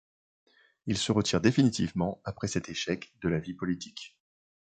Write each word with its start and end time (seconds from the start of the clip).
Il 0.87 0.97
se 0.97 1.11
retire 1.11 1.41
définitivement, 1.41 2.21
après 2.25 2.47
cet 2.47 2.69
échec, 2.69 3.13
de 3.21 3.29
la 3.29 3.37
vie 3.37 3.53
politique. 3.53 4.17